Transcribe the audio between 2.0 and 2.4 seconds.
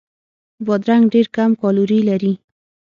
لري.